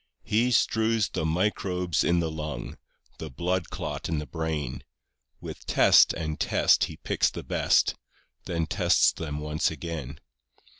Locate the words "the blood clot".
3.19-4.09